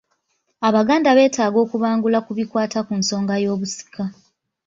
[0.67, 4.03] Abaganda beetaaga okubangula ku bikwata ku nsonga y’obusika.